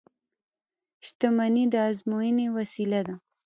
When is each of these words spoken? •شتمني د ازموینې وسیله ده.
•شتمني 1.05 1.65
د 1.73 1.75
ازموینې 1.89 2.47
وسیله 2.57 2.99
ده. 3.07 3.15